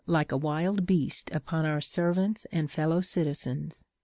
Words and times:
ΛΥΓαΛ 0.07 0.13
like 0.15 0.31
a 0.31 0.37
wild 0.37 0.87
beast 0.87 1.29
upon 1.29 1.63
our 1.63 1.79
servants 1.79 2.47
and 2.51 2.71
fellow 2.71 3.01
citi 3.01 3.35
zens. 3.37 3.83